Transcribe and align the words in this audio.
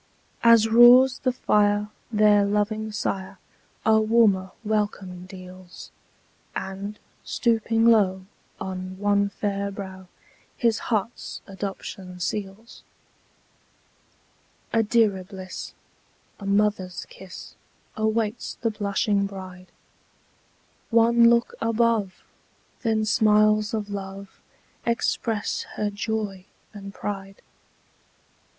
As 0.41 0.67
roars 0.67 1.19
the 1.19 1.31
fire, 1.31 1.89
their 2.11 2.43
loving 2.43 2.91
sire 2.91 3.37
A 3.85 4.01
warmer 4.01 4.49
welcome 4.63 5.27
deals; 5.27 5.91
And, 6.55 6.97
stooping 7.23 7.85
low, 7.85 8.25
on 8.59 8.97
one 8.97 9.29
fair 9.29 9.69
brow 9.69 10.07
His 10.57 10.79
heart's 10.89 11.41
adoption 11.45 12.19
seals. 12.19 12.81
A 14.73 14.81
dearer 14.81 15.23
bliss, 15.23 15.75
a 16.39 16.47
mother's 16.47 17.05
kiss, 17.07 17.53
Awaits 17.95 18.55
the 18.55 18.71
blushing 18.71 19.27
bride: 19.27 19.67
One 20.89 21.29
look 21.29 21.53
above! 21.61 22.23
then 22.81 23.05
smiles 23.05 23.71
of 23.71 23.91
love 23.91 24.41
Express 24.83 25.61
her 25.75 25.91
joy 25.91 26.45
and 26.73 26.91
pride. 26.91 27.43